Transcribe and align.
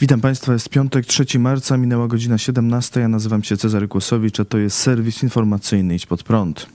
Witam 0.00 0.20
Państwa, 0.20 0.52
jest 0.52 0.68
piątek, 0.68 1.06
3 1.06 1.38
marca, 1.38 1.76
minęła 1.76 2.08
godzina 2.08 2.38
17. 2.38 3.00
Ja 3.00 3.08
nazywam 3.08 3.42
się 3.42 3.56
Cezary 3.56 3.88
Kłosowicz, 3.88 4.40
a 4.40 4.44
to 4.44 4.58
jest 4.58 4.78
serwis 4.78 5.22
informacyjny 5.22 5.94
Idź 5.94 6.06
Pod 6.06 6.22
Prąd. 6.22 6.66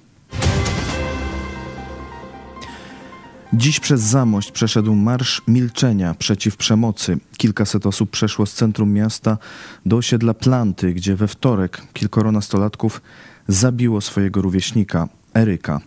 Dziś 3.53 3.79
przez 3.79 4.01
Zamość 4.01 4.51
przeszedł 4.51 4.95
Marsz 4.95 5.41
Milczenia 5.47 6.13
przeciw 6.13 6.57
przemocy. 6.57 7.17
Kilkaset 7.37 7.85
osób 7.85 8.09
przeszło 8.09 8.45
z 8.45 8.53
centrum 8.53 8.93
miasta 8.93 9.37
do 9.85 9.97
osiedla 9.97 10.33
Planty, 10.33 10.93
gdzie 10.93 11.15
we 11.15 11.27
wtorek 11.27 11.81
kilkoro 11.93 12.31
nastolatków 12.31 13.01
zabiło 13.47 14.01
swojego 14.01 14.41
rówieśnika, 14.41 15.07
Eryka. 15.33 15.81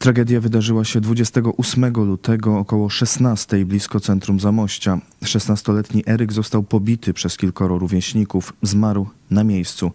Tragedia 0.00 0.40
wydarzyła 0.40 0.84
się 0.84 1.00
28 1.00 1.92
lutego 1.94 2.58
około 2.58 2.88
16 2.88 3.64
blisko 3.66 4.00
centrum 4.00 4.40
Zamościa. 4.40 5.00
16-letni 5.22 6.02
Eryk 6.06 6.32
został 6.32 6.62
pobity 6.62 7.14
przez 7.14 7.36
kilkoro 7.36 7.78
rówieśników, 7.78 8.52
zmarł 8.62 9.06
na 9.30 9.44
miejscu. 9.44 9.92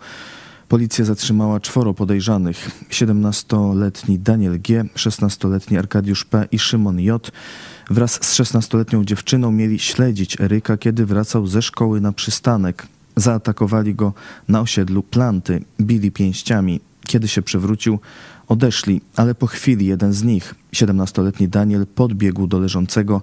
Policja 0.67 1.06
zatrzymała 1.06 1.59
czworo 1.59 1.94
podejrzanych: 1.94 2.72
17-letni 2.89 4.20
Daniel 4.20 4.61
G., 4.61 4.83
16-letni 4.95 5.78
Arkadiusz 5.78 6.26
P. 6.26 6.48
i 6.52 6.59
Szymon 6.59 7.00
J. 7.00 7.31
Wraz 7.89 8.14
z 8.14 8.39
16-letnią 8.39 9.06
dziewczyną 9.06 9.52
mieli 9.52 9.80
śledzić 9.80 10.42
Eryka, 10.42 10.78
kiedy 10.78 11.06
wracał 11.06 11.48
ze 11.48 11.61
szkoły 11.61 12.02
na 12.02 12.11
przystanek. 12.11 12.88
Zaatakowali 13.16 13.95
go 13.95 14.14
na 14.48 14.61
osiedlu 14.61 15.03
Planty, 15.03 15.64
bili 15.81 16.11
pięściami. 16.11 16.80
Kiedy 17.08 17.28
się 17.28 17.42
przewrócił, 17.42 18.00
odeszli, 18.48 19.02
ale 19.16 19.36
po 19.36 19.48
chwili 19.48 19.86
jeden 19.86 20.14
z 20.14 20.23
nich, 20.23 20.56
17-letni 20.73 21.48
Daniel, 21.48 21.88
podbiegł 21.88 22.48
do 22.48 22.59
leżącego 22.59 23.22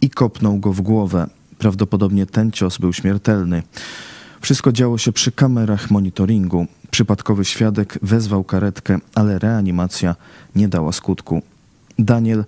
i 0.00 0.10
kopnął 0.10 0.58
go 0.58 0.72
w 0.72 0.80
głowę. 0.80 1.26
Prawdopodobnie 1.58 2.26
ten 2.26 2.52
cios 2.52 2.78
był 2.78 2.92
śmiertelny. 2.92 3.62
Wszystko 4.40 4.72
działo 4.72 4.98
się 4.98 5.12
przy 5.12 5.32
kamerach 5.32 5.90
monitoringu. 5.90 6.66
Przypadkowy 6.90 7.44
świadek 7.44 7.98
wezwał 8.02 8.44
karetkę, 8.44 8.98
ale 9.14 9.38
reanimacja 9.38 10.16
nie 10.56 10.68
dała 10.68 10.92
skutku. 10.92 11.42
Daniel 11.98 12.44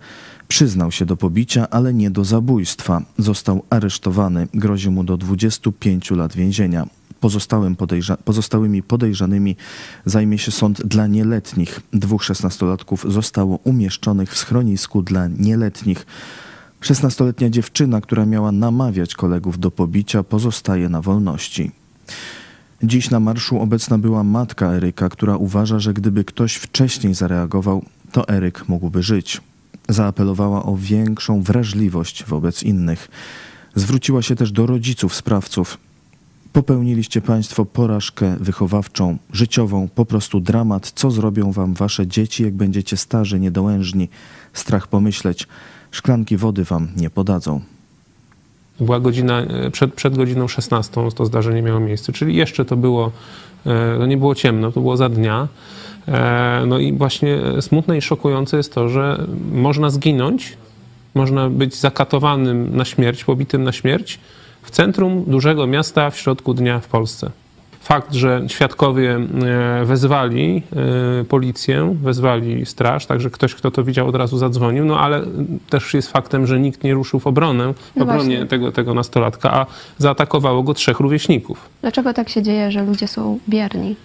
przyznał 0.49 0.93
się 0.93 1.07
do 1.07 1.17
pobicia, 1.17 1.71
ale 1.71 1.95
nie 1.95 2.11
do 2.11 2.25
zabójstwa. 2.25 3.03
Został 3.19 3.63
aresztowany. 3.71 4.49
Grozi 4.55 4.91
mu 4.91 5.05
do 5.05 5.17
25 5.17 6.11
lat 6.11 6.37
więzienia. 6.37 6.87
Pozostałym 7.21 7.77
podejrza 7.77 8.17
pozostałymi 8.17 8.83
podejrzanymi 8.83 9.57
zajmie 10.05 10.39
się 10.39 10.51
sąd 10.51 10.87
dla 10.87 11.07
nieletnich. 11.07 11.81
Dwóch 11.93 12.25
szesnastolatków 12.25 13.07
zostało 13.09 13.57
umieszczonych 13.65 14.33
w 14.33 14.39
schronisku 14.39 15.03
dla 15.03 15.29
nieletnich. 15.29 16.07
Szesnastoletnia 16.81 17.51
dziewczyna, 17.51 18.01
która 18.01 18.27
miała 18.27 18.53
namawiać 18.53 19.15
kolegów 19.15 19.59
do 19.59 19.71
pobicia, 19.71 20.23
pozostaje 20.23 20.89
na 20.89 21.03
wolności. 21.03 21.71
Dziś 22.83 23.11
na 23.11 23.21
marszu 23.21 23.61
obecna 23.61 23.99
była 23.99 24.25
matka 24.25 24.73
Eryka, 24.73 25.09
która 25.09 25.37
uważa, 25.37 25.79
że 25.79 25.95
gdyby 25.95 26.25
ktoś 26.25 26.55
wcześniej 26.55 27.15
zareagował, 27.15 27.85
to 28.13 28.29
Eryk 28.29 28.69
mógłby 28.69 29.03
żyć. 29.03 29.41
Zaapelowała 29.89 30.63
o 30.63 30.77
większą 30.77 31.43
wrażliwość 31.43 32.25
wobec 32.25 32.63
innych. 32.63 33.09
Zwróciła 33.75 34.23
się 34.23 34.37
też 34.37 34.53
do 34.53 34.67
rodziców 34.67 35.15
sprawców. 35.15 35.79
Popełniliście 36.57 37.21
Państwo 37.21 37.65
porażkę 37.65 38.37
wychowawczą, 38.41 39.17
życiową, 39.33 39.89
po 39.95 40.05
prostu 40.05 40.41
dramat. 40.41 40.93
Co 40.95 41.11
zrobią 41.11 41.53
Wam 41.53 41.75
Wasze 41.75 42.07
dzieci, 42.07 42.43
jak 42.43 42.55
będziecie 42.55 42.97
starzy, 42.97 43.41
niedołężni? 43.41 44.09
Strach 44.53 44.87
pomyśleć, 44.87 45.47
szklanki 45.91 46.37
wody 46.37 46.65
Wam 46.65 46.89
nie 46.97 47.11
podadzą. 47.11 47.61
Była 48.81 49.01
godzina, 49.01 49.43
przed, 49.73 49.95
przed 49.95 50.17
godziną 50.17 50.49
16 50.49 51.11
to 51.15 51.27
zdarzenie 51.27 51.63
miało 51.63 51.81
miejsce, 51.81 52.13
czyli 52.13 52.37
jeszcze 52.37 52.65
to 52.65 52.77
było, 52.77 53.13
no 53.99 54.07
nie 54.07 54.17
było 54.17 54.35
ciemno, 54.35 54.73
to 54.73 54.81
było 54.81 54.97
za 54.97 55.09
dnia. 55.09 55.49
No 56.67 56.79
i 56.79 56.93
właśnie 56.93 57.39
smutne 57.61 57.99
i 57.99 58.03
szokujące 58.03 58.57
jest 58.57 58.75
to, 58.75 58.89
że 58.89 59.27
można 59.53 59.91
zginąć, 59.91 60.57
można 61.15 61.51
być 61.51 61.75
zakatowanym 61.75 62.77
na 62.77 62.85
śmierć, 62.85 63.25
pobitym 63.25 63.65
na 63.65 63.73
śmierć, 63.73 64.21
w 64.67 64.71
centrum 64.71 65.25
dużego 65.27 65.67
miasta 65.67 66.11
w 66.11 66.19
środku 66.19 66.55
dnia 66.55 66.81
w 66.81 66.89
Polsce. 66.89 67.31
Fakt, 67.81 68.15
że 68.15 68.45
świadkowie 68.49 69.15
e, 69.15 69.85
wezwali 69.85 70.63
e, 71.21 71.25
policję, 71.25 71.97
wezwali 72.03 72.67
straż, 72.67 73.07
także 73.07 73.31
ktoś, 73.31 73.55
kto 73.55 73.71
to 73.71 73.85
widział, 73.85 74.09
od 74.09 74.17
razu 74.17 74.39
zadzwonił, 74.39 74.85
no 74.85 75.01
ale 75.01 75.23
też 75.71 75.95
jest 75.95 76.11
faktem, 76.11 76.47
że 76.47 76.61
nikt 76.61 76.85
nie 76.85 76.95
ruszył 76.95 77.21
w 77.21 77.27
obronę, 77.27 77.75
w 77.75 77.97
no 77.97 78.03
obronie 78.03 78.47
tego, 78.47 78.73
tego 78.73 78.95
nastolatka, 78.95 79.53
a 79.53 79.67
zaatakowało 79.99 80.63
go 80.63 80.75
trzech 80.75 81.01
rówieśników. 81.01 81.69
Dlaczego 81.83 82.15
tak 82.15 82.29
się 82.29 82.43
dzieje, 82.43 82.71
że 82.71 82.83
ludzie 82.83 83.09
są 83.09 83.39
bierni? 83.49 83.97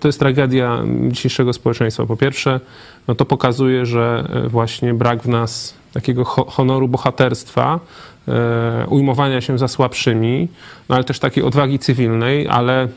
To 0.00 0.08
jest 0.08 0.18
tragedia 0.18 0.82
dzisiejszego 1.08 1.52
społeczeństwa. 1.52 2.06
Po 2.06 2.16
pierwsze, 2.16 2.60
no 3.08 3.14
to 3.14 3.24
pokazuje, 3.24 3.86
że 3.86 4.28
e, 4.44 4.48
właśnie 4.48 4.94
brak 4.94 5.22
w 5.22 5.28
nas 5.28 5.74
takiego 6.00 6.24
honoru 6.24 6.88
bohaterstwa, 6.88 7.80
E, 8.28 8.86
ujmowania 8.88 9.40
się 9.40 9.58
za 9.58 9.68
słabszymi, 9.68 10.48
no 10.88 10.94
ale 10.94 11.04
też 11.04 11.18
takiej 11.18 11.42
odwagi 11.44 11.78
cywilnej, 11.78 12.48
ale 12.48 12.88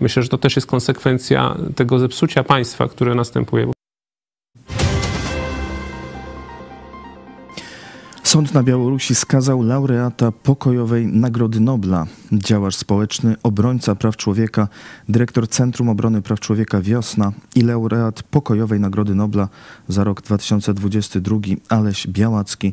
myślę, 0.00 0.22
że 0.22 0.28
to 0.28 0.38
też 0.38 0.56
jest 0.56 0.68
konsekwencja 0.68 1.56
tego 1.76 1.98
zepsucia 1.98 2.44
państwa, 2.44 2.88
które 2.88 3.14
następuje. 3.14 3.66
Sąd 8.30 8.54
na 8.54 8.62
Białorusi 8.62 9.14
skazał 9.14 9.62
laureata 9.62 10.32
pokojowej 10.32 11.06
Nagrody 11.06 11.60
Nobla, 11.60 12.06
działacz 12.32 12.76
społeczny, 12.76 13.36
obrońca 13.42 13.94
praw 13.94 14.16
człowieka, 14.16 14.68
dyrektor 15.08 15.48
Centrum 15.48 15.88
Obrony 15.88 16.22
Praw 16.22 16.40
Człowieka 16.40 16.80
Wiosna 16.80 17.32
i 17.54 17.60
laureat 17.62 18.22
pokojowej 18.22 18.80
Nagrody 18.80 19.14
Nobla 19.14 19.48
za 19.88 20.04
rok 20.04 20.22
2022 20.22 21.36
Aleś 21.68 22.06
Białacki 22.06 22.72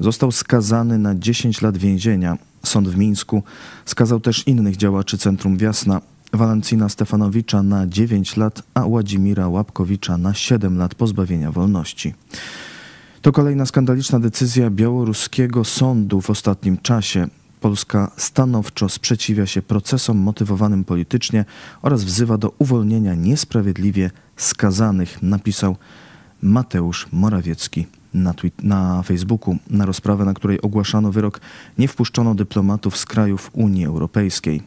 został 0.00 0.32
skazany 0.32 0.98
na 0.98 1.14
10 1.14 1.62
lat 1.62 1.76
więzienia. 1.76 2.38
Sąd 2.62 2.88
w 2.88 2.96
Mińsku 2.96 3.42
skazał 3.84 4.20
też 4.20 4.46
innych 4.46 4.76
działaczy 4.76 5.18
Centrum 5.18 5.56
Wiosna, 5.56 6.00
Walencina 6.32 6.88
Stefanowicza 6.88 7.62
na 7.62 7.86
9 7.86 8.36
lat, 8.36 8.62
a 8.74 8.80
Władimira 8.80 9.48
Łapkowicza 9.48 10.18
na 10.18 10.34
7 10.34 10.78
lat 10.78 10.94
pozbawienia 10.94 11.52
wolności. 11.52 12.14
To 13.26 13.32
kolejna 13.32 13.66
skandaliczna 13.66 14.20
decyzja 14.20 14.70
białoruskiego 14.70 15.64
sądu 15.64 16.20
w 16.20 16.30
ostatnim 16.30 16.78
czasie. 16.78 17.28
Polska 17.60 18.10
stanowczo 18.16 18.88
sprzeciwia 18.88 19.46
się 19.46 19.62
procesom 19.62 20.18
motywowanym 20.18 20.84
politycznie 20.84 21.44
oraz 21.82 22.04
wzywa 22.04 22.38
do 22.38 22.52
uwolnienia 22.58 23.14
niesprawiedliwie 23.14 24.10
skazanych, 24.36 25.22
napisał 25.22 25.76
Mateusz 26.42 27.08
Morawiecki 27.12 27.86
na, 28.14 28.34
na 28.62 29.02
Facebooku. 29.02 29.56
Na 29.70 29.86
rozprawę, 29.86 30.24
na 30.24 30.34
której 30.34 30.60
ogłaszano 30.60 31.12
wyrok, 31.12 31.40
nie 31.78 31.88
wpuszczono 31.88 32.34
dyplomatów 32.34 32.96
z 32.96 33.06
krajów 33.06 33.50
Unii 33.52 33.86
Europejskiej. 33.86 34.62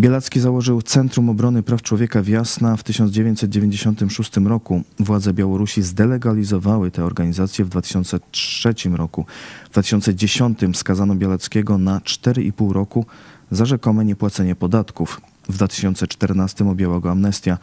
Bielacki 0.00 0.40
założył 0.40 0.82
Centrum 0.82 1.28
Obrony 1.28 1.62
Praw 1.62 1.82
Człowieka 1.82 2.22
w 2.22 2.28
Jasna 2.28 2.76
w 2.76 2.82
1996 2.82 4.36
roku. 4.36 4.82
Władze 4.98 5.32
Białorusi 5.32 5.82
zdelegalizowały 5.82 6.90
tę 6.90 7.04
organizację 7.04 7.64
w 7.64 7.68
2003 7.68 8.74
roku. 8.92 9.26
W 9.66 9.70
2010 9.70 10.58
skazano 10.74 11.14
Bielackiego 11.14 11.78
na 11.78 11.98
4,5 11.98 12.72
roku 12.72 13.06
za 13.50 13.64
rzekome 13.64 14.04
niepłacenie 14.04 14.54
podatków. 14.54 15.20
W 15.48 15.54
2014 15.54 16.68
objęła 16.68 17.00
go 17.00 17.10
amnestia. 17.10 17.58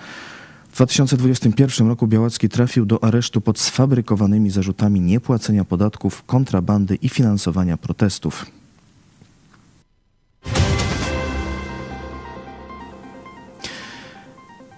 W 0.70 0.76
2021 0.76 1.88
roku 1.88 2.08
Białacki 2.08 2.50
trafił 2.50 2.86
do 2.86 3.04
aresztu 3.04 3.42
pod 3.42 3.60
sfabrykowanymi 3.60 4.50
zarzutami 4.50 5.02
niepłacenia 5.02 5.66
podatków, 5.66 6.24
kontrabandy 6.26 6.96
i 6.96 7.10
finansowania 7.10 7.78
protestów. 7.78 8.57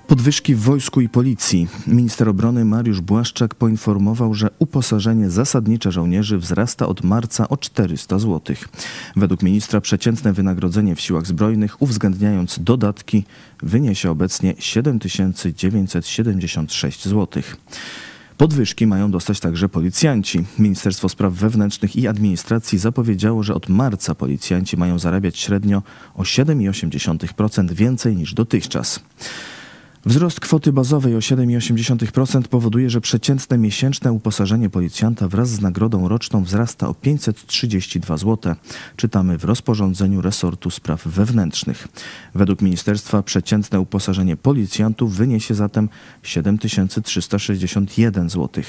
Podwyżki 0.09 0.55
w 0.55 0.59
wojsku 0.59 1.01
i 1.01 1.09
policji. 1.09 1.67
Minister 1.87 2.29
obrony 2.29 2.65
Mariusz 2.65 3.01
Błaszczak 3.01 3.55
poinformował, 3.55 4.33
że 4.33 4.49
uposażenie 4.59 5.29
zasadnicze 5.29 5.91
żołnierzy 5.91 6.37
wzrasta 6.37 6.87
od 6.87 7.03
marca 7.03 7.49
o 7.49 7.57
400 7.57 8.19
zł. 8.19 8.55
Według 9.15 9.43
ministra 9.43 9.81
przeciętne 9.81 10.33
wynagrodzenie 10.33 10.95
w 10.95 11.01
siłach 11.01 11.27
zbrojnych, 11.27 11.81
uwzględniając 11.81 12.59
dodatki, 12.59 13.23
wyniesie 13.63 14.11
obecnie 14.11 14.55
7976 14.59 17.03
zł. 17.03 17.43
Podwyżki 18.37 18.87
mają 18.87 19.11
dostać 19.11 19.39
także 19.39 19.69
policjanci. 19.69 20.45
Ministerstwo 20.59 21.09
Spraw 21.09 21.33
Wewnętrznych 21.33 21.95
i 21.95 22.07
Administracji 22.07 22.77
zapowiedziało, 22.77 23.43
że 23.43 23.53
od 23.53 23.69
marca 23.69 24.15
policjanci 24.15 24.77
mają 24.77 24.99
zarabiać 24.99 25.37
średnio 25.37 25.83
o 26.15 26.23
7,8% 26.23 27.71
więcej 27.71 28.15
niż 28.15 28.33
dotychczas. 28.33 28.99
Wzrost 30.05 30.39
kwoty 30.39 30.73
bazowej 30.73 31.15
o 31.15 31.19
7,8% 31.19 32.47
powoduje, 32.47 32.89
że 32.89 33.01
przeciętne 33.01 33.57
miesięczne 33.57 34.11
uposażenie 34.11 34.69
policjanta 34.69 35.27
wraz 35.27 35.49
z 35.49 35.61
nagrodą 35.61 36.07
roczną 36.07 36.43
wzrasta 36.43 36.87
o 36.87 36.93
532 36.93 38.17
zł. 38.17 38.55
Czytamy 38.95 39.37
w 39.37 39.43
rozporządzeniu 39.43 40.21
resortu 40.21 40.69
spraw 40.69 41.07
wewnętrznych. 41.07 41.87
Według 42.35 42.61
ministerstwa 42.61 43.23
przeciętne 43.23 43.79
uposażenie 43.79 44.37
policjantów 44.37 45.15
wyniesie 45.15 45.55
zatem 45.55 45.89
7361 46.23 48.29
zł. 48.29 48.63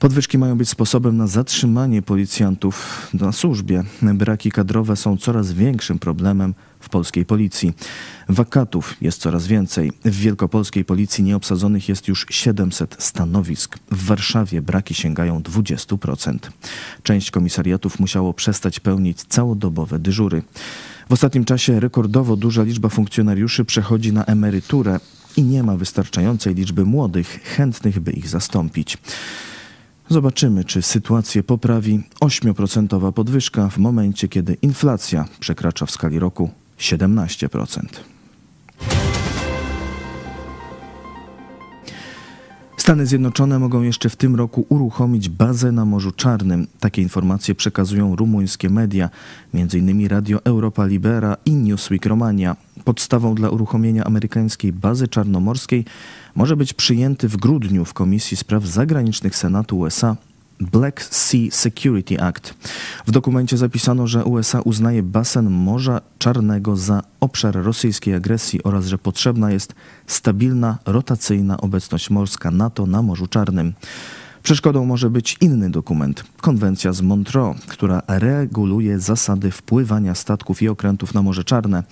Podwyżki 0.00 0.38
mają 0.38 0.58
być 0.58 0.68
sposobem 0.68 1.16
na 1.16 1.26
zatrzymanie 1.26 2.02
policjantów 2.02 3.08
na 3.14 3.32
służbie. 3.32 3.84
Braki 4.02 4.50
kadrowe 4.50 4.96
są 4.96 5.16
coraz 5.16 5.52
większym 5.52 5.98
problemem 5.98 6.54
w 6.80 6.88
polskiej 6.88 7.24
policji. 7.24 7.72
Wakatów 8.28 8.96
jest 9.00 9.20
coraz 9.20 9.46
więcej. 9.46 9.92
W 10.04 10.16
wielkopolskiej 10.16 10.84
policji 10.84 11.24
nieobsadzonych 11.24 11.88
jest 11.88 12.08
już 12.08 12.26
700 12.30 12.96
stanowisk. 12.98 13.78
W 13.90 14.04
Warszawie 14.04 14.62
braki 14.62 14.94
sięgają 14.94 15.40
20%. 15.40 16.38
Część 17.02 17.30
komisariatów 17.30 18.00
musiało 18.00 18.34
przestać 18.34 18.80
pełnić 18.80 19.22
całodobowe 19.22 19.98
dyżury. 19.98 20.42
W 21.08 21.12
ostatnim 21.12 21.44
czasie 21.44 21.80
rekordowo 21.80 22.36
duża 22.36 22.62
liczba 22.62 22.88
funkcjonariuszy 22.88 23.64
przechodzi 23.64 24.12
na 24.12 24.24
emeryturę 24.24 25.00
i 25.36 25.42
nie 25.42 25.62
ma 25.62 25.76
wystarczającej 25.76 26.54
liczby 26.54 26.84
młodych 26.84 27.42
chętnych, 27.42 28.00
by 28.00 28.12
ich 28.12 28.28
zastąpić. 28.28 28.98
Zobaczymy, 30.12 30.64
czy 30.64 30.82
sytuację 30.82 31.42
poprawi 31.42 32.02
8% 32.20 33.12
podwyżka 33.12 33.68
w 33.68 33.78
momencie, 33.78 34.28
kiedy 34.28 34.56
inflacja 34.62 35.28
przekracza 35.40 35.86
w 35.86 35.90
skali 35.90 36.18
roku 36.18 36.50
17%. 36.78 37.80
Stany 42.90 43.06
Zjednoczone 43.06 43.58
mogą 43.58 43.82
jeszcze 43.82 44.08
w 44.08 44.16
tym 44.16 44.36
roku 44.36 44.66
uruchomić 44.68 45.28
bazę 45.28 45.72
na 45.72 45.84
Morzu 45.84 46.12
Czarnym. 46.12 46.66
Takie 46.80 47.02
informacje 47.02 47.54
przekazują 47.54 48.16
rumuńskie 48.16 48.70
media, 48.70 49.10
m.in. 49.54 50.08
Radio 50.08 50.44
Europa 50.44 50.86
Libera 50.86 51.36
i 51.44 51.52
Newsweek 51.54 52.06
Romania. 52.06 52.56
Podstawą 52.84 53.34
dla 53.34 53.50
uruchomienia 53.50 54.04
amerykańskiej 54.04 54.72
bazy 54.72 55.08
czarnomorskiej 55.08 55.84
może 56.34 56.56
być 56.56 56.72
przyjęty 56.72 57.28
w 57.28 57.36
grudniu 57.36 57.84
w 57.84 57.94
Komisji 57.94 58.36
Spraw 58.36 58.66
Zagranicznych 58.66 59.36
Senatu 59.36 59.78
USA 59.78 60.16
Black 60.60 61.02
Sea 61.02 61.50
Security 61.50 62.20
Act. 62.20 62.54
W 63.06 63.10
dokumencie 63.10 63.56
zapisano, 63.56 64.06
że 64.06 64.24
USA 64.24 64.60
uznaje 64.60 65.02
basen 65.02 65.50
Morza 65.50 66.00
Czarnego 66.18 66.76
za 66.76 67.02
obszar 67.20 67.54
rosyjskiej 67.54 68.14
agresji 68.14 68.62
oraz 68.62 68.86
że 68.86 68.98
potrzebna 68.98 69.50
jest 69.50 69.74
stabilna, 70.06 70.78
rotacyjna 70.86 71.60
obecność 71.60 72.10
morska 72.10 72.50
NATO 72.50 72.86
na 72.86 73.02
Morzu 73.02 73.26
Czarnym. 73.26 73.72
Przeszkodą 74.42 74.84
może 74.84 75.10
być 75.10 75.36
inny 75.40 75.70
dokument, 75.70 76.24
konwencja 76.40 76.92
z 76.92 77.02
Montreux, 77.02 77.60
która 77.66 78.02
reguluje 78.08 79.00
zasady 79.00 79.50
wpływania 79.50 80.14
statków 80.14 80.62
i 80.62 80.68
okrętów 80.68 81.14
na 81.14 81.22
Morze 81.22 81.44
Czarne. 81.44 81.82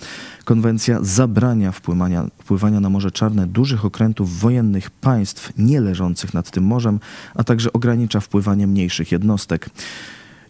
Konwencja 0.45 0.99
zabrania 1.01 1.71
wpływania, 1.71 2.25
wpływania 2.37 2.79
na 2.79 2.89
Morze 2.89 3.11
Czarne 3.11 3.47
dużych 3.47 3.85
okrętów 3.85 4.39
wojennych 4.39 4.89
państw 4.89 5.53
nie 5.57 5.81
leżących 5.81 6.33
nad 6.33 6.51
tym 6.51 6.63
morzem, 6.63 6.99
a 7.35 7.43
także 7.43 7.73
ogranicza 7.73 8.19
wpływanie 8.19 8.67
mniejszych 8.67 9.11
jednostek. 9.11 9.69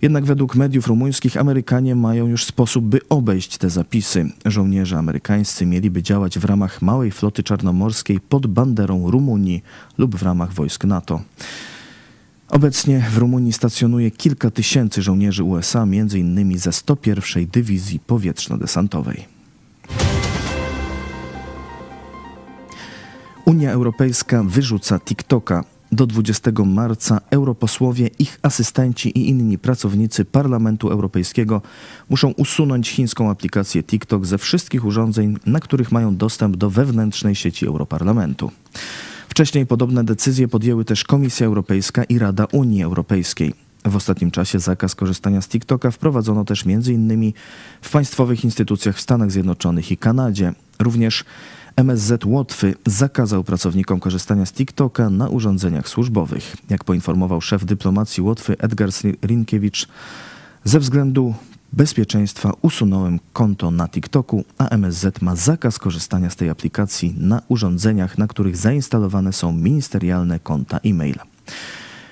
Jednak 0.02 0.26
według 0.26 0.56
mediów 0.56 0.88
rumuńskich 0.88 1.38
Amerykanie 1.38 1.96
mają 1.96 2.28
już 2.28 2.46
sposób, 2.46 2.86
by 2.86 3.00
obejść 3.10 3.58
te 3.58 3.70
zapisy. 3.70 4.32
Żołnierze 4.46 4.98
amerykańscy 4.98 5.66
mieliby 5.66 6.04
działać 6.04 6.40
w 6.40 6.46
ramach 6.46 6.82
małej 6.82 7.12
floty 7.12 7.44
czarnomorskiej 7.44 8.20
pod 8.20 8.48
banderą 8.48 9.12
Rumunii 9.12 9.64
lub 9.98 10.16
w 10.16 10.24
ramach 10.24 10.54
wojsk 10.54 10.86
NATO. 10.86 11.22
Obecnie 12.50 13.06
w 13.12 13.18
Rumunii 13.18 13.54
stacjonuje 13.54 14.12
kilka 14.12 14.52
tysięcy 14.52 15.02
żołnierzy 15.02 15.44
USA, 15.44 15.84
m.in. 15.84 16.58
ze 16.58 16.72
101. 16.72 17.48
Dywizji 17.48 18.00
Powietrzno-Desantowej. 18.08 19.26
Unia 23.46 23.72
Europejska 23.72 24.44
wyrzuca 24.44 25.00
TikToka. 25.00 25.64
Do 25.92 26.08
20 26.08 26.52
marca 26.66 27.22
europosłowie, 27.30 28.10
ich 28.20 28.40
asystenci 28.42 29.10
i 29.10 29.30
inni 29.30 29.58
pracownicy 29.58 30.26
Parlamentu 30.26 30.90
Europejskiego 30.90 31.62
muszą 32.10 32.32
usunąć 32.32 32.90
chińską 32.90 33.30
aplikację 33.30 33.84
TikTok 33.84 34.26
ze 34.26 34.38
wszystkich 34.38 34.86
urządzeń, 34.86 35.38
na 35.46 35.60
których 35.60 35.92
mają 35.92 36.16
dostęp 36.18 36.58
do 36.58 36.70
wewnętrznej 36.70 37.36
sieci 37.36 37.66
Europarlamentu. 37.66 38.52
Wcześniej 39.40 39.66
podobne 39.66 40.04
decyzje 40.04 40.48
podjęły 40.48 40.86
też 40.86 41.04
Komisja 41.04 41.48
Europejska 41.48 42.04
i 42.04 42.20
Rada 42.20 42.46
Unii 42.52 42.84
Europejskiej. 42.84 43.54
W 43.86 43.96
ostatnim 43.96 44.32
czasie 44.32 44.60
zakaz 44.60 44.96
korzystania 44.96 45.42
z 45.42 45.48
TikToka 45.48 45.92
wprowadzono 45.92 46.46
też 46.46 46.64
m.in. 46.66 47.34
w 47.82 47.92
państwowych 47.92 48.44
instytucjach 48.44 48.96
w 48.96 49.02
Stanach 49.02 49.32
Zjednoczonych 49.32 49.92
i 49.92 49.98
Kanadzie. 49.98 50.54
Również 50.80 51.26
MSZ 51.76 52.26
Łotwy 52.26 52.76
zakazał 52.86 53.44
pracownikom 53.44 54.00
korzystania 54.00 54.46
z 54.46 54.54
TikToka 54.54 55.10
na 55.10 55.30
urządzeniach 55.30 55.90
służbowych. 55.90 56.56
Jak 56.70 56.84
poinformował 56.84 57.42
szef 57.42 57.66
dyplomacji 57.66 58.24
Łotwy 58.24 58.58
Edgar 58.58 58.90
Rinkiewicz, 59.26 59.88
ze 60.64 60.80
względu 60.80 61.34
bezpieczeństwa 61.74 62.54
usunąłem 62.62 63.20
konto 63.34 63.72
na 63.72 63.88
TikToku, 63.88 64.44
a 64.58 64.68
MSZ 64.68 65.22
ma 65.22 65.36
zakaz 65.36 65.80
korzystania 65.80 66.30
z 66.30 66.36
tej 66.36 66.50
aplikacji 66.50 67.16
na 67.18 67.42
urządzeniach, 67.48 68.18
na 68.18 68.28
których 68.28 68.58
zainstalowane 68.58 69.34
są 69.34 69.52
ministerialne 69.52 70.40
konta 70.40 70.80
e-mail. 70.86 71.16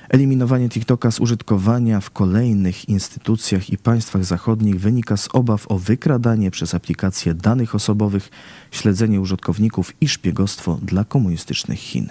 Eliminowanie 0.10 0.70
TikToka 0.70 1.12
z 1.12 1.20
użytkowania 1.20 2.00
w 2.00 2.10
kolejnych 2.10 2.90
instytucjach 2.90 3.70
i 3.70 3.78
państwach 3.78 4.26
zachodnich 4.26 4.80
wynika 4.80 5.18
z 5.18 5.30
obaw 5.34 5.72
o 5.72 5.78
wykradanie 5.78 6.52
przez 6.52 6.74
aplikacje 6.74 7.34
danych 7.34 7.76
osobowych, 7.76 8.30
śledzenie 8.72 9.22
użytkowników 9.22 9.94
i 10.02 10.08
szpiegostwo 10.08 10.80
dla 10.82 11.06
komunistycznych 11.06 11.80
Chin. 11.80 12.10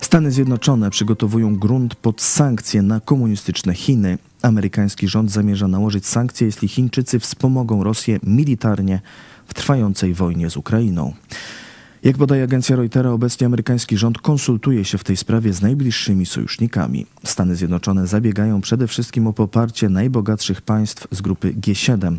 Stany 0.00 0.30
Zjednoczone 0.30 0.90
przygotowują 0.90 1.56
grunt 1.56 1.94
pod 1.94 2.22
sankcje 2.22 2.82
na 2.82 3.00
komunistyczne 3.00 3.74
Chiny. 3.74 4.18
Amerykański 4.42 5.08
rząd 5.08 5.30
zamierza 5.30 5.68
nałożyć 5.68 6.06
sankcje, 6.06 6.46
jeśli 6.46 6.68
Chińczycy 6.68 7.20
wspomogą 7.20 7.84
Rosję 7.84 8.20
militarnie 8.22 9.00
w 9.46 9.54
trwającej 9.54 10.14
wojnie 10.14 10.50
z 10.50 10.56
Ukrainą. 10.56 11.12
Jak 12.02 12.16
podaje 12.16 12.44
agencja 12.44 12.76
Reutera, 12.76 13.10
obecnie 13.10 13.46
amerykański 13.46 13.96
rząd 13.96 14.18
konsultuje 14.18 14.84
się 14.84 14.98
w 14.98 15.04
tej 15.04 15.16
sprawie 15.16 15.52
z 15.52 15.62
najbliższymi 15.62 16.26
sojusznikami. 16.26 17.06
Stany 17.24 17.56
Zjednoczone 17.56 18.06
zabiegają 18.06 18.60
przede 18.60 18.86
wszystkim 18.86 19.26
o 19.26 19.32
poparcie 19.32 19.88
najbogatszych 19.88 20.62
państw 20.62 21.06
z 21.10 21.20
grupy 21.20 21.54
G7. 21.54 22.16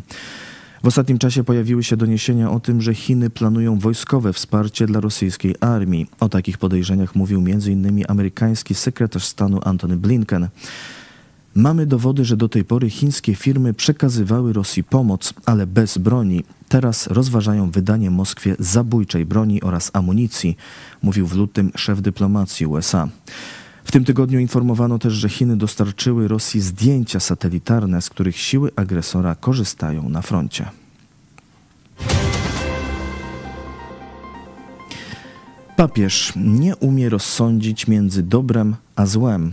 W 0.83 0.87
ostatnim 0.87 1.17
czasie 1.17 1.43
pojawiły 1.43 1.83
się 1.83 1.97
doniesienia 1.97 2.51
o 2.51 2.59
tym, 2.59 2.81
że 2.81 2.93
Chiny 2.93 3.29
planują 3.29 3.79
wojskowe 3.79 4.33
wsparcie 4.33 4.85
dla 4.85 4.99
rosyjskiej 4.99 5.55
armii. 5.59 6.07
O 6.19 6.29
takich 6.29 6.57
podejrzeniach 6.57 7.15
mówił 7.15 7.39
m.in. 7.39 8.03
amerykański 8.07 8.75
sekretarz 8.75 9.25
stanu 9.25 9.59
Antony 9.63 9.97
Blinken. 9.97 10.47
Mamy 11.55 11.85
dowody, 11.85 12.25
że 12.25 12.37
do 12.37 12.49
tej 12.49 12.65
pory 12.65 12.89
chińskie 12.89 13.35
firmy 13.35 13.73
przekazywały 13.73 14.53
Rosji 14.53 14.83
pomoc, 14.83 15.33
ale 15.45 15.67
bez 15.67 15.97
broni. 15.97 16.43
Teraz 16.69 17.07
rozważają 17.07 17.71
wydanie 17.71 18.11
Moskwie 18.11 18.55
zabójczej 18.59 19.25
broni 19.25 19.61
oraz 19.61 19.91
amunicji, 19.93 20.57
mówił 21.01 21.27
w 21.27 21.35
lutym 21.35 21.71
szef 21.75 22.01
dyplomacji 22.01 22.65
USA. 22.65 23.09
W 23.89 23.91
tym 23.91 24.05
tygodniu 24.05 24.39
informowano 24.39 24.99
też, 24.99 25.13
że 25.13 25.29
Chiny 25.29 25.57
dostarczyły 25.57 26.27
Rosji 26.27 26.61
zdjęcia 26.61 27.19
satelitarne, 27.19 28.01
z 28.01 28.09
których 28.09 28.37
siły 28.37 28.71
agresora 28.75 29.35
korzystają 29.35 30.09
na 30.09 30.21
froncie. 30.21 30.65
Papież 35.75 36.33
nie 36.35 36.75
umie 36.75 37.09
rozsądzić 37.09 37.87
między 37.87 38.23
dobrem 38.23 38.75
a 38.95 39.05
złem. 39.05 39.51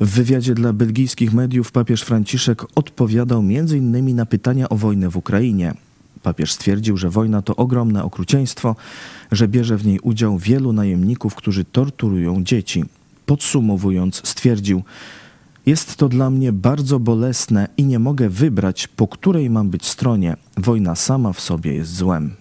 W 0.00 0.10
wywiadzie 0.10 0.54
dla 0.54 0.72
belgijskich 0.72 1.32
mediów 1.32 1.72
papież 1.72 2.02
Franciszek 2.02 2.64
odpowiadał 2.74 3.40
m.in. 3.40 4.16
na 4.16 4.26
pytania 4.26 4.68
o 4.68 4.76
wojnę 4.76 5.08
w 5.08 5.16
Ukrainie. 5.16 5.74
Papież 6.22 6.52
stwierdził, 6.52 6.96
że 6.96 7.10
wojna 7.10 7.42
to 7.42 7.56
ogromne 7.56 8.04
okrucieństwo, 8.04 8.76
że 9.32 9.48
bierze 9.48 9.76
w 9.76 9.86
niej 9.86 10.00
udział 10.00 10.38
wielu 10.38 10.72
najemników, 10.72 11.34
którzy 11.34 11.64
torturują 11.64 12.44
dzieci. 12.44 12.84
Podsumowując, 13.28 14.28
stwierdził: 14.28 14.82
Jest 15.66 15.96
to 15.96 16.08
dla 16.08 16.30
mnie 16.30 16.52
bardzo 16.52 16.98
bolesne 16.98 17.68
i 17.76 17.84
nie 17.84 17.98
mogę 17.98 18.28
wybrać, 18.28 18.88
po 18.88 19.08
której 19.08 19.50
mam 19.50 19.70
być 19.70 19.86
stronie. 19.86 20.36
Wojna 20.56 20.94
sama 20.94 21.32
w 21.32 21.40
sobie 21.40 21.74
jest 21.74 21.94
złem. 21.96 22.34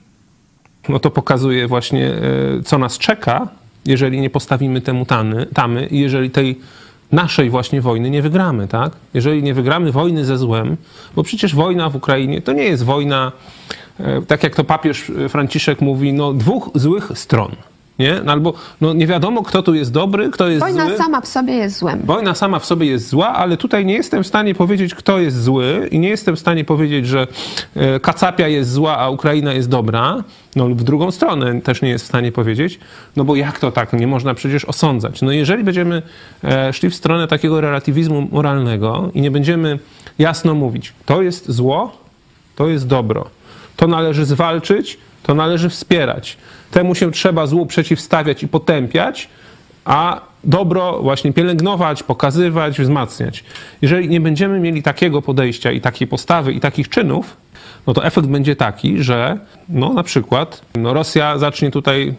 No 0.90 1.00
to 1.00 1.12
pokazuje 1.12 1.68
właśnie, 1.68 2.08
e, 2.10 2.20
co 2.66 2.78
nas 2.78 2.98
czeka, 2.98 3.48
jeżeli 3.86 4.22
nie 4.22 4.30
postawimy 4.30 4.82
temu 4.82 5.06
tamy, 5.06 5.46
tamy 5.46 5.88
i 5.88 6.00
jeżeli 6.00 6.30
tej 6.30 6.60
naszej 7.12 7.50
właśnie 7.50 7.82
wojny 7.82 8.10
nie 8.10 8.22
wygramy, 8.22 8.68
tak? 8.68 8.92
Jeżeli 9.14 9.44
nie 9.44 9.54
wygramy 9.54 9.92
wojny 9.92 10.26
ze 10.26 10.38
złem, 10.38 10.78
bo 11.16 11.24
przecież 11.24 11.56
wojna 11.56 11.90
w 11.90 11.96
Ukrainie 11.96 12.42
to 12.42 12.54
nie 12.54 12.64
jest 12.64 12.84
wojna, 12.84 13.32
e, 14.00 14.22
tak 14.22 14.44
jak 14.44 14.56
to 14.56 14.64
papież 14.64 15.12
Franciszek 15.30 15.82
mówi, 15.82 16.14
no 16.14 16.34
dwóch 16.34 16.70
złych 16.76 17.12
stron, 17.16 17.56
nie? 18.00 18.22
No, 18.26 18.32
albo 18.32 18.54
no, 18.82 18.94
nie 18.94 19.08
wiadomo, 19.08 19.44
kto 19.44 19.64
tu 19.64 19.74
jest 19.74 19.92
dobry, 19.92 20.30
kto 20.30 20.48
jest 20.48 20.60
Wojna 20.60 20.88
zły. 20.88 20.98
sama 20.98 21.22
w 21.22 21.28
sobie 21.28 21.54
jest 21.54 21.78
złem. 21.78 22.02
Wojna 22.06 22.36
sama 22.36 22.60
w 22.60 22.66
sobie 22.66 22.86
jest 22.86 23.10
zła, 23.10 23.28
ale 23.28 23.58
tutaj 23.58 23.86
nie 23.86 23.94
jestem 23.94 24.24
w 24.24 24.28
stanie 24.28 24.56
powiedzieć, 24.56 24.96
kto 24.96 25.20
jest 25.20 25.44
zły 25.44 25.88
i 25.92 26.00
nie 26.00 26.10
jestem 26.10 26.36
w 26.36 26.40
stanie 26.40 26.66
powiedzieć, 26.66 27.08
że 27.08 27.28
e, 27.76 28.00
Kacapia 28.00 28.48
jest 28.48 28.72
zła, 28.72 28.98
a 28.98 29.10
Ukraina 29.10 29.54
jest 29.54 29.70
dobra. 29.70 30.24
No 30.56 30.68
lub 30.68 30.80
w 30.80 30.84
drugą 30.84 31.12
stronę 31.12 31.62
też 31.62 31.82
nie 31.82 31.90
jest 31.90 32.06
w 32.06 32.08
stanie 32.08 32.32
powiedzieć, 32.32 32.80
no 33.16 33.24
bo 33.24 33.36
jak 33.36 33.60
to 33.60 33.72
tak? 33.72 33.94
Nie 33.94 34.08
można 34.08 34.34
przecież 34.34 34.66
osądzać. 34.66 35.22
No 35.22 35.32
jeżeli 35.32 35.64
będziemy 35.64 36.02
e, 36.44 36.74
szli 36.74 36.90
w 36.90 36.96
stronę 36.96 37.28
takiego 37.28 37.62
relatywizmu 37.62 38.28
moralnego 38.32 39.12
i 39.14 39.22
nie 39.22 39.32
będziemy 39.32 39.80
jasno 40.20 40.54
mówić, 40.54 40.94
to 41.06 41.22
jest 41.22 41.52
zło, 41.52 41.98
to 42.56 42.68
jest 42.68 42.88
dobro. 42.88 43.26
To 43.76 43.88
należy 43.88 44.26
zwalczyć, 44.26 44.98
to 45.24 45.36
należy 45.36 45.70
wspierać. 45.70 46.38
Temu 46.72 46.96
się 46.96 47.12
trzeba 47.12 47.48
złu 47.48 47.66
przeciwstawiać 47.66 48.44
i 48.44 48.48
potępiać, 48.48 49.30
a 49.86 50.22
dobro 50.44 51.00
właśnie 51.02 51.34
pielęgnować, 51.34 52.04
pokazywać, 52.04 52.82
wzmacniać. 52.82 53.44
Jeżeli 53.82 54.10
nie 54.10 54.22
będziemy 54.22 54.60
mieli 54.60 54.84
takiego 54.84 55.22
podejścia 55.22 55.72
i 55.72 55.82
takiej 55.82 56.08
postawy 56.08 56.54
i 56.54 56.60
takich 56.60 56.90
czynów, 56.90 57.38
no 57.88 57.94
to 57.94 58.06
efekt 58.06 58.28
będzie 58.28 58.56
taki, 58.56 59.04
że 59.04 59.38
no 59.70 59.94
na 59.94 60.04
przykład 60.04 60.62
no 60.76 60.94
Rosja 60.94 61.38
zacznie 61.38 61.72
tutaj 61.72 62.14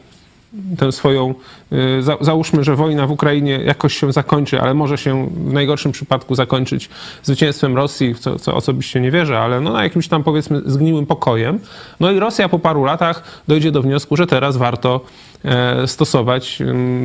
tę 0.78 0.92
swoją, 0.92 1.34
y, 1.72 2.02
za, 2.02 2.16
załóżmy, 2.20 2.64
że 2.64 2.76
wojna 2.76 3.06
w 3.06 3.10
Ukrainie 3.10 3.60
jakoś 3.64 3.96
się 3.96 4.12
zakończy, 4.12 4.60
ale 4.60 4.74
może 4.74 4.98
się 4.98 5.26
w 5.26 5.52
najgorszym 5.52 5.92
przypadku 5.92 6.34
zakończyć 6.34 6.88
zwycięstwem 7.22 7.76
Rosji, 7.76 8.14
w 8.14 8.18
co, 8.18 8.38
co 8.38 8.54
osobiście 8.54 9.00
nie 9.00 9.10
wierzę, 9.10 9.38
ale 9.38 9.60
no 9.60 9.72
na 9.72 9.82
jakimś 9.82 10.08
tam 10.08 10.24
powiedzmy 10.24 10.62
zgniłym 10.66 11.06
pokojem. 11.06 11.58
No 12.00 12.10
i 12.10 12.18
Rosja 12.18 12.48
po 12.48 12.58
paru 12.58 12.84
latach 12.84 13.42
dojdzie 13.48 13.72
do 13.72 13.82
wniosku, 13.82 14.16
że 14.16 14.26
teraz 14.26 14.56
warto 14.56 15.00
e, 15.44 15.86
stosować 15.86 16.58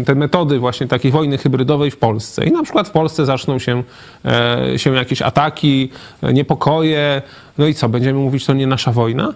te 0.05 0.15
metody 0.15 0.59
właśnie 0.59 0.87
takiej 0.87 1.11
wojny 1.11 1.37
hybrydowej 1.37 1.91
w 1.91 1.97
Polsce. 1.97 2.45
I 2.45 2.51
na 2.51 2.63
przykład 2.63 2.87
w 2.87 2.91
Polsce 2.91 3.25
zaczną 3.25 3.59
się, 3.59 3.83
e, 4.25 4.79
się 4.79 4.95
jakieś 4.95 5.21
ataki, 5.21 5.89
e, 6.21 6.33
niepokoje. 6.33 7.21
No 7.57 7.67
i 7.67 7.73
co, 7.73 7.89
będziemy 7.89 8.19
mówić, 8.19 8.45
to 8.45 8.53
nie 8.53 8.67
nasza 8.67 8.91
wojna? 8.91 9.33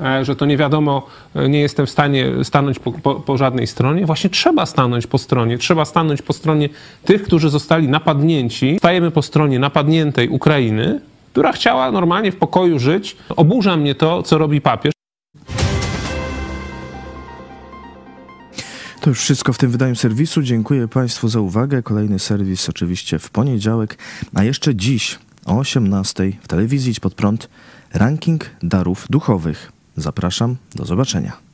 E, 0.00 0.24
że 0.24 0.36
to 0.36 0.46
nie 0.46 0.56
wiadomo, 0.56 1.06
e, 1.34 1.48
nie 1.48 1.60
jestem 1.60 1.86
w 1.86 1.90
stanie 1.90 2.26
stanąć 2.42 2.78
po, 2.78 2.92
po, 2.92 3.14
po, 3.14 3.36
żadnej 3.36 3.66
stronie. 3.66 4.06
Właśnie 4.06 4.30
trzeba 4.30 4.66
stanąć 4.66 5.06
po 5.06 5.18
stronie, 5.18 5.58
trzeba 5.58 5.84
stanąć 5.84 6.22
po 6.22 6.32
stronie 6.32 6.68
tych, 7.04 7.22
którzy 7.22 7.50
zostali 7.50 7.88
napadnięci. 7.88 8.76
Stajemy 8.78 9.10
po 9.10 9.22
stronie 9.22 9.58
napadniętej 9.58 10.28
Ukrainy, 10.28 11.00
która 11.32 11.52
chciała 11.52 11.92
normalnie 11.92 12.32
w 12.32 12.36
pokoju 12.36 12.78
żyć. 12.78 13.16
Oburza 13.36 13.76
mnie 13.76 13.94
to, 13.94 14.22
co 14.22 14.38
robi 14.38 14.60
papież. 14.60 14.92
To 19.00 19.10
już 19.10 19.20
wszystko 19.20 19.52
w 19.52 19.58
tym 19.58 19.70
wydaniu 19.70 19.96
serwisu. 19.96 20.42
Dziękuję 20.42 20.88
Państwu 20.88 21.28
za 21.28 21.40
uwagę. 21.40 21.82
Kolejny 21.82 22.18
serwis 22.18 22.68
oczywiście 22.68 23.18
w 23.18 23.30
poniedziałek, 23.30 23.98
a 24.34 24.44
jeszcze 24.44 24.74
dziś 24.74 25.18
o 25.46 25.58
18 25.58 26.32
w 26.42 26.48
telewizji 26.48 26.90
Idź 26.90 27.00
Pod 27.00 27.14
Prąd 27.14 27.48
ranking 27.94 28.44
darów 28.62 29.06
duchowych. 29.10 29.77
Zapraszam, 29.98 30.56
do 30.74 30.84
zobaczenia. 30.84 31.47